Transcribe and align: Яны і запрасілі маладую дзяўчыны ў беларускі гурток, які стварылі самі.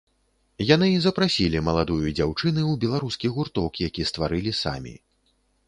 Яны 0.75 0.87
і 0.91 0.95
запрасілі 1.05 1.61
маладую 1.67 1.99
дзяўчыны 2.17 2.61
ў 2.71 2.73
беларускі 2.85 3.27
гурток, 3.37 3.71
які 3.89 4.09
стварылі 4.15 4.59
самі. 4.65 4.99